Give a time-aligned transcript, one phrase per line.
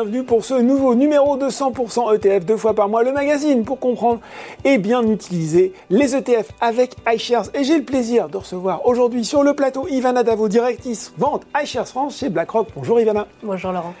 [0.00, 3.78] bienvenue pour ce nouveau numéro de 100% ETF deux fois par mois, le magazine pour
[3.78, 4.20] comprendre
[4.64, 7.48] et bien utiliser les ETF avec iShares.
[7.52, 11.86] Et j'ai le plaisir de recevoir aujourd'hui sur le plateau Ivana Davo, directrice vente iShares
[11.86, 12.68] France chez BlackRock.
[12.74, 13.26] Bonjour Ivana.
[13.42, 13.92] Bonjour Laurent.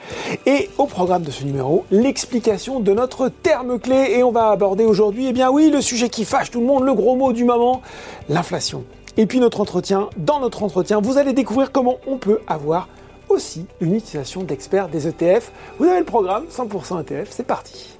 [0.46, 4.14] Et au programme de ce numéro, l'explication de notre terme clé.
[4.16, 6.86] Et on va aborder aujourd'hui, eh bien oui, le sujet qui fâche tout le monde,
[6.86, 7.82] le gros mot du moment,
[8.30, 8.84] l'inflation.
[9.18, 12.88] Et puis notre entretien, dans notre entretien, vous allez découvrir comment on peut avoir
[13.30, 15.52] aussi une utilisation d'experts des ETF.
[15.78, 17.99] Vous avez le programme 100% ETF, c'est parti.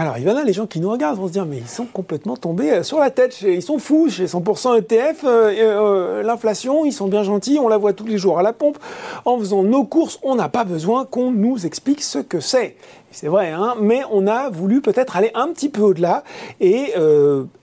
[0.00, 2.70] Alors, Ivana, les gens qui nous regardent vont se dire, mais ils sont complètement tombés
[2.70, 7.08] euh, sur la tête, ils sont fous chez 100% ETF, euh, euh, l'inflation, ils sont
[7.08, 8.78] bien gentils, on la voit tous les jours à la pompe.
[9.24, 12.76] En faisant nos courses, on n'a pas besoin qu'on nous explique ce que c'est.
[13.10, 16.22] C'est vrai, hein, mais on a voulu peut-être aller un petit peu au-delà
[16.60, 16.92] et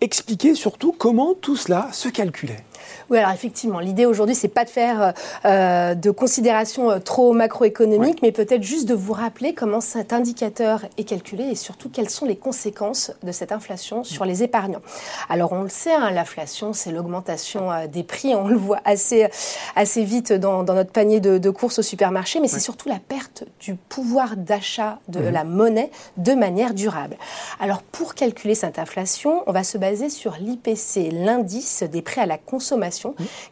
[0.02, 2.66] expliquer surtout comment tout cela se calculait.
[3.09, 5.14] Oui, alors effectivement, l'idée aujourd'hui, c'est pas de faire
[5.45, 10.86] euh, de considérations euh, trop macroéconomiques, mais peut-être juste de vous rappeler comment cet indicateur
[10.97, 14.81] est calculé et surtout quelles sont les conséquences de cette inflation sur les épargnants.
[15.30, 19.28] Alors on le sait, hein, l'inflation, c'est l'augmentation euh, des prix, on le voit assez,
[19.75, 23.75] assez vite dans, notre panier de, courses au supermarché, mais c'est surtout la perte du
[23.75, 25.30] pouvoir d'achat de mhm.
[25.30, 27.17] la monnaie de manière durable.
[27.59, 32.25] Alors pour calculer cette inflation, on va se baser sur l'IPC, l'indice des prix à
[32.25, 32.75] la consommation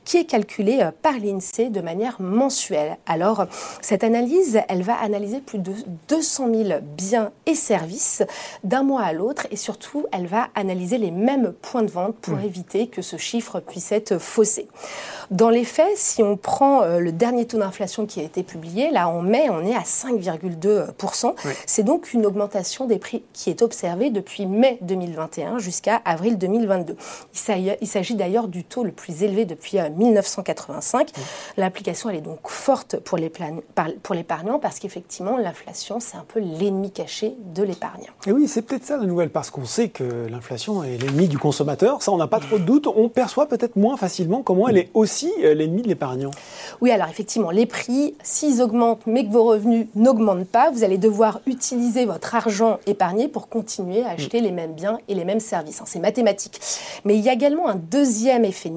[0.05, 2.97] qui est calculée euh, par l'INSEE de manière mensuelle.
[3.05, 3.45] Alors,
[3.81, 5.73] cette analyse, elle va analyser plus de
[6.09, 8.23] 200 000 biens et services
[8.63, 12.39] d'un mois à l'autre et surtout, elle va analyser les mêmes points de vente pour
[12.39, 14.67] éviter que ce chiffre puisse être faussé.
[15.31, 18.91] Dans les faits, si on prend euh, le dernier taux d'inflation qui a été publié,
[18.91, 21.33] là en mai, on est à 5,2%.
[21.65, 26.95] C'est donc une augmentation des prix qui est observée depuis mai 2021 jusqu'à avril 2022.
[27.81, 31.09] Il s'agit d'ailleurs du taux le plus élevé depuis 1985.
[31.15, 31.21] Euh,
[31.57, 37.35] L'application, elle est donc forte pour l'épargnant parce qu'effectivement, l'inflation, c'est un peu l'ennemi caché
[37.53, 38.11] de l'épargnant.
[38.25, 41.37] Et oui, c'est peut-être ça la nouvelle, parce qu'on sait que l'inflation est l'ennemi du
[41.37, 42.01] consommateur.
[42.01, 42.87] Ça, on n'a pas trop de doute.
[42.87, 46.31] On perçoit peut-être moins facilement comment elle est aussi euh, l'ennemi de l'épargnant.
[46.81, 50.97] Oui, alors effectivement, les prix, s'ils augmentent mais que vos revenus n'augmentent pas, vous allez
[50.97, 54.43] devoir utiliser votre argent épargné pour continuer à acheter mm.
[54.43, 55.81] les mêmes biens et les mêmes services.
[55.81, 56.59] Hein, c'est mathématique.
[57.05, 58.69] Mais il y a également un deuxième effet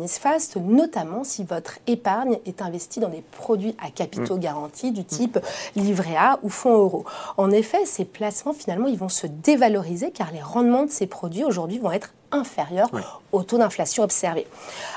[0.57, 4.41] notamment si votre épargne est investie dans des produits à capitaux mm.
[4.41, 5.39] garantis du type
[5.75, 7.05] livret A ou fonds euros.
[7.37, 11.45] En effet, ces placements, finalement, ils vont se dévaloriser car les rendements de ces produits
[11.45, 12.91] aujourd'hui vont être inférieurs
[13.33, 14.47] au taux d'inflation observé.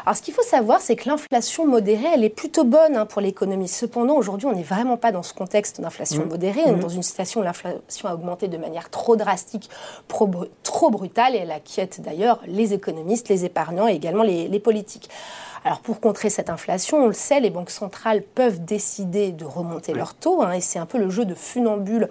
[0.05, 3.21] Alors ce qu'il faut savoir, c'est que l'inflation modérée, elle est plutôt bonne hein, pour
[3.21, 3.67] l'économie.
[3.67, 6.29] Cependant, aujourd'hui, on n'est vraiment pas dans ce contexte d'inflation mmh.
[6.29, 6.61] modérée.
[6.65, 6.79] On est mmh.
[6.79, 9.69] dans une situation où l'inflation a augmenté de manière trop drastique,
[10.07, 15.09] trop brutale, et elle inquiète d'ailleurs les économistes, les épargnants et également les politiques.
[15.65, 19.93] Alors pour contrer cette inflation, on le sait, les banques centrales peuvent décider de remonter
[19.93, 22.07] leurs taux, hein, et c'est un peu le jeu de funambule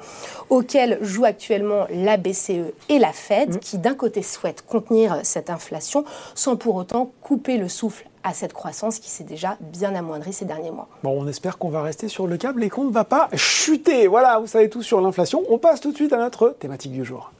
[0.50, 3.58] auquel jouent actuellement la BCE et la Fed, mmh.
[3.58, 8.52] qui d'un côté souhaitent contenir cette inflation sans pour autant couper le souffle à cette
[8.52, 10.88] croissance qui s'est déjà bien amoindrie ces derniers mois.
[11.02, 14.06] Bon, on espère qu'on va rester sur le câble et qu'on ne va pas chuter.
[14.06, 15.42] Voilà, vous savez tout sur l'inflation.
[15.48, 17.30] On passe tout de suite à notre thématique du jour.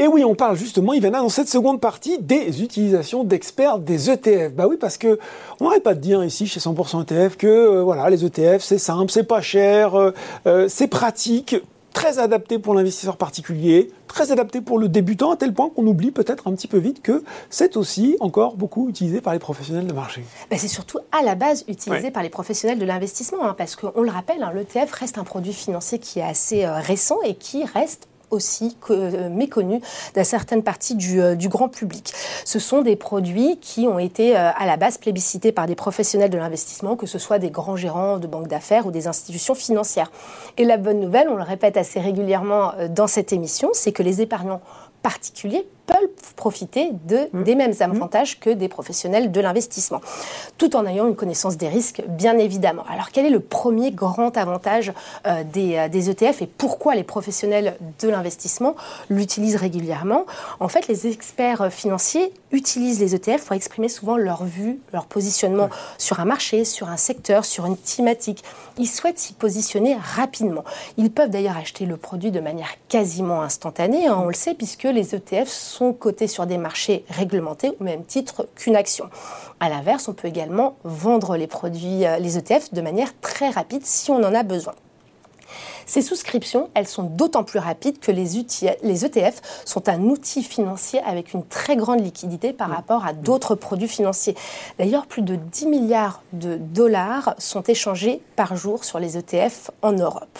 [0.00, 4.52] Et oui, on parle justement, Ivana, dans cette seconde partie, des utilisations d'experts des ETF.
[4.52, 5.18] Bah oui, parce que
[5.58, 8.78] on n'arrête pas de dire ici chez 100% ETF que euh, voilà, les ETF, c'est
[8.78, 10.12] simple, c'est pas cher, euh,
[10.46, 11.56] euh, c'est pratique,
[11.98, 16.12] très adapté pour l'investisseur particulier, très adapté pour le débutant, à tel point qu'on oublie
[16.12, 19.92] peut-être un petit peu vite que c'est aussi encore beaucoup utilisé par les professionnels de
[19.92, 20.22] marché.
[20.48, 24.00] Bah, c'est surtout à la base utilisé par les professionnels de l'investissement, hein, parce qu'on
[24.00, 28.06] le rappelle, hein, l'ETF reste un produit financier qui est assez récent et qui reste
[28.30, 29.80] aussi euh, méconnus
[30.14, 32.12] dans certaines parties du, euh, du, grand public.
[32.44, 36.30] Ce sont des produits qui ont été euh, à la base plébiscités par des professionnels
[36.30, 40.10] de l'investissement, que ce soit des grands gérants de banques d'affaires ou des institutions financières.
[40.56, 44.20] Et la bonne nouvelle, on le répète assez régulièrement dans cette émission, c'est que les
[44.20, 44.60] épargnants
[45.02, 47.42] particuliers peuvent profiter de, mmh.
[47.42, 47.82] des mêmes mmh.
[47.82, 50.00] avantages que des professionnels de l'investissement,
[50.56, 52.84] tout en ayant une connaissance des risques, bien évidemment.
[52.90, 54.92] Alors quel est le premier grand avantage
[55.26, 58.76] euh, des, euh, des, ETF et pourquoi les professionnels de l'investissement
[59.10, 60.26] l'utilisent régulièrement?
[60.60, 65.68] En fait, les experts financiers utilisent les ETF pour exprimer souvent leur vue, leur positionnement
[65.98, 68.44] sur un marché, sur un secteur, sur une thématique.
[68.78, 70.64] Ils souhaitent s'y positionner rapidement.
[70.96, 74.84] Ils peuvent d'ailleurs acheter le produit de manière quasiment instantanée, hein, on le sait, puisque
[74.84, 79.10] les ETF sont cotés sur des marchés réglementés au même titre qu'une action.
[79.60, 83.84] À l'inverse, on peut également vendre les produits, euh, les ETF, de manière très rapide
[83.84, 84.74] si on en a besoin.
[85.86, 88.28] Ces souscriptions, elles sont d'autant plus rapides que les,
[88.82, 93.54] les, ETF sont un outil financier avec une très grande liquidité par rapport à d'autres
[93.54, 94.34] produits financiers.
[94.78, 99.92] D'ailleurs, plus de 10 milliards de dollars sont échangés par jour sur les ETF en
[99.92, 100.38] Europe.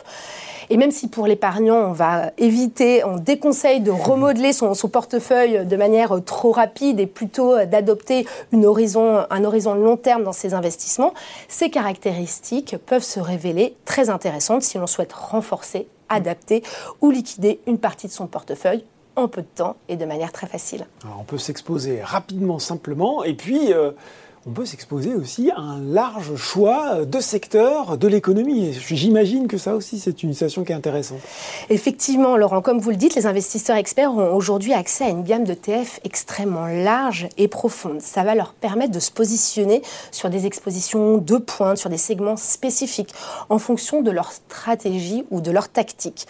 [0.71, 5.77] Et même si pour l'épargnant, on va éviter, on déconseille de remodeler son, portefeuille de
[5.77, 11.15] manière trop rapide et plutôt d'adopter un horizon long terme dans ses investissements,
[11.49, 16.63] ces caractéristiques peuvent se révéler très intéressantes si l'on souhaite renforcer, adapter
[17.01, 18.85] ou liquider une partie de son portefeuille
[19.17, 20.87] en peu de temps et de manière très facile.
[21.19, 23.73] on peut s'exposer rapidement, simplement, et puis...
[23.73, 23.93] Euh,
[24.49, 28.73] on peut s'exposer aussi à un large choix de secteurs de l'économie.
[28.73, 31.19] J'imagine que ça aussi, c'est une situation qui est intéressante.
[31.69, 35.45] Effectivement, Laurent, comme vous le dites, les investisseurs experts ont aujourd'hui accès à une gamme
[35.45, 38.01] de TF extrêmement large et profonde.
[38.01, 42.39] Ça va leur permettre de se positionner sur des expositions de pointe, sur des segments
[42.39, 43.13] spécifiques,
[43.51, 46.27] en fonction de leur stratégie ou de leur tactique.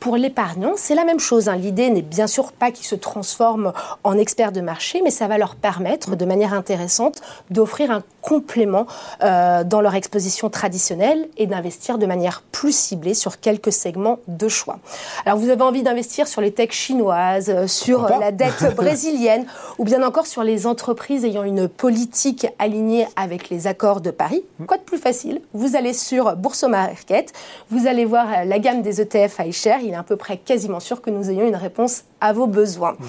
[0.00, 1.48] Pour l'épargnant, c'est la même chose.
[1.48, 1.54] Hein.
[1.54, 5.38] L'idée n'est bien sûr pas qu'ils se transforment en experts de marché, mais ça va
[5.38, 7.22] leur permettre de manière intéressante
[7.60, 8.86] d'offrir un complément
[9.22, 14.48] euh, dans leur exposition traditionnelle et d'investir de manière plus ciblée sur quelques segments de
[14.48, 14.78] choix.
[15.26, 19.44] Alors vous avez envie d'investir sur les techs chinoises, euh, sur la dette brésilienne
[19.76, 24.42] ou bien encore sur les entreprises ayant une politique alignée avec les accords de Paris?
[24.58, 24.64] Mm.
[24.64, 25.42] Quoi de plus facile?
[25.52, 27.34] Vous allez sur Boursorama Market,
[27.70, 30.80] vous allez voir euh, la gamme des ETF à il est à peu près quasiment
[30.80, 32.92] sûr que nous ayons une réponse à vos besoins.
[32.92, 33.06] Mm.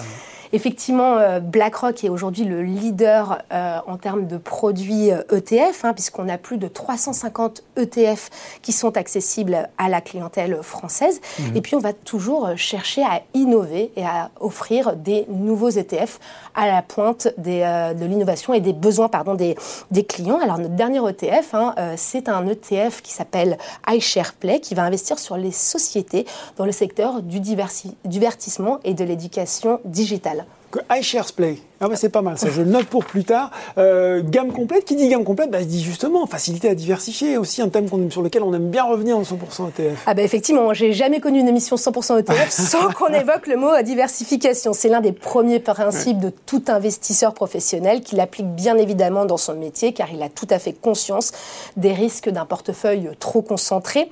[0.54, 5.86] Effectivement, euh, BlackRock est aujourd'hui le leader euh, en termes de produits ETF, euh, e
[5.86, 8.28] hein, puisqu'on a plus de 350 ETF
[8.60, 11.20] qui sont accessibles à la clientèle française.
[11.38, 11.56] Mhm.
[11.56, 16.20] Et puis, on va toujours chercher à innover et à offrir des nouveaux ETF
[16.54, 19.56] à la pointe de l'innovation et des besoins pardon, des,
[20.04, 20.38] clients.
[20.42, 23.56] Alors, notre dernier ETF, hein, c'est un ETF qui s'appelle
[23.88, 26.26] iShare Play, qui va investir sur les sociétés
[26.56, 30.41] dans le secteur du divertissement et de l'éducation digitale
[30.80, 31.60] iShares Play.
[31.84, 33.50] Ah bah c'est pas mal, ça je le note pour plus tard.
[33.76, 37.70] Euh, gamme complète, qui dit gamme complète, bah, dit justement facilité à diversifier, aussi un
[37.70, 40.04] thème sur lequel on aime bien revenir en 100% ETF.
[40.06, 43.70] Ah bah effectivement, j'ai jamais connu une émission 100% ETF sans qu'on évoque le mot
[43.82, 44.72] diversification.
[44.72, 49.54] C'est l'un des premiers principes de tout investisseur professionnel qui l'applique bien évidemment dans son
[49.54, 51.32] métier car il a tout à fait conscience
[51.76, 54.08] des risques d'un portefeuille trop concentré.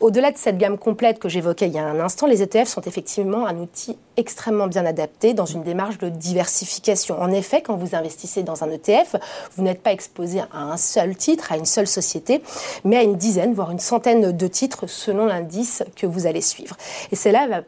[0.00, 2.82] Au-delà de cette gamme complète que j'évoquais il y a un instant, les ETF sont
[2.82, 7.11] effectivement un outil extrêmement bien adapté dans une démarche de diversification.
[7.18, 9.16] En effet, quand vous investissez dans un ETF,
[9.56, 12.42] vous n'êtes pas exposé à un seul titre, à une seule société,
[12.84, 16.76] mais à une dizaine, voire une centaine de titres selon l'indice que vous allez suivre.
[17.10, 17.62] Et cela va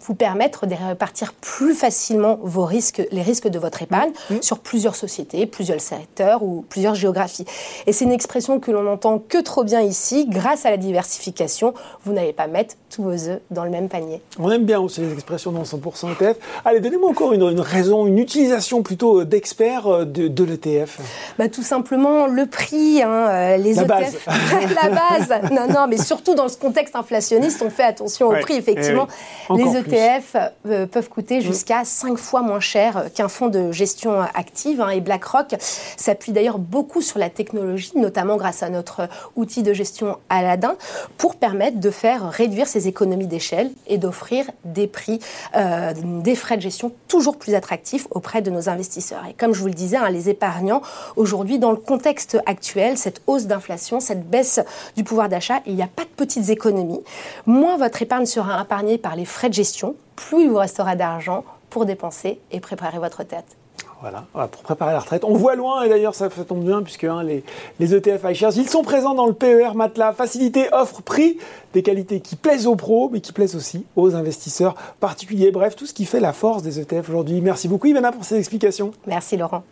[0.00, 4.36] vous permettre de répartir plus facilement vos risques, les risques de votre épargne mmh.
[4.40, 7.44] sur plusieurs sociétés, plusieurs secteurs ou plusieurs géographies.
[7.86, 10.26] Et c'est une expression que l'on entend que trop bien ici.
[10.28, 11.74] Grâce à la diversification,
[12.04, 14.20] vous n'allez pas mettre tous vos œufs dans le même panier.
[14.38, 16.36] On aime bien aussi les expressions dans 100% ETF.
[16.64, 20.98] Allez, donnez-moi encore une, raison, une utilisation plutôt d'experts euh, de, de l'ETF.
[21.38, 23.88] Bah, tout simplement le prix, hein, euh, les la ETF.
[23.88, 24.16] Base.
[24.82, 25.50] la base.
[25.50, 29.06] Non, non, mais surtout dans ce contexte inflationniste, on fait attention au prix, effectivement.
[29.54, 30.36] Les ETF
[30.66, 31.42] euh, peuvent coûter mm.
[31.42, 34.80] jusqu'à 5 fois moins cher qu'un fonds de gestion active.
[34.80, 35.54] Hein, et BlackRock
[35.96, 40.76] s'appuie d'ailleurs beaucoup sur la technologie, notamment grâce à notre outil de gestion Aladdin,
[41.16, 45.20] pour permettre de faire réduire ces économies d'échelle et d'offrir des prix,
[45.56, 45.92] euh,
[46.22, 49.24] des frais de gestion toujours plus attractifs auprès de nos investisseurs.
[49.28, 50.82] Et comme je vous le disais, hein, les épargnants,
[51.16, 54.60] aujourd'hui, dans le contexte actuel, cette hausse d'inflation, cette baisse
[54.96, 57.02] du pouvoir d'achat, il n'y a pas de petites économies.
[57.46, 61.44] Moins votre épargne sera épargnée par les frais de gestion, plus il vous restera d'argent
[61.70, 63.56] pour dépenser et préparer votre tête.
[64.00, 65.24] Voilà, pour préparer la retraite.
[65.24, 67.42] On voit loin, et d'ailleurs ça, tombe bien, puisque hein, les,
[67.80, 70.12] les, ETF iShares, ils sont présents dans le PER Matelas.
[70.12, 71.38] Facilité, offre, prix,
[71.74, 75.50] des qualités qui plaisent aux pros, mais qui plaisent aussi aux investisseurs particuliers.
[75.50, 77.40] Bref, tout ce qui fait la force des ETF aujourd'hui.
[77.40, 78.92] Merci beaucoup Ivana pour ces explications.
[79.06, 79.64] Merci Laurent.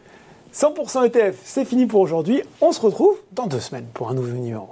[0.52, 2.42] 100% ETF, c'est fini pour aujourd'hui.
[2.60, 4.66] On se retrouve dans deux semaines pour un nouveau numéro.